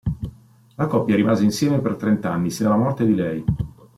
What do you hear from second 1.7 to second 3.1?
per trenta anni, sino alla morte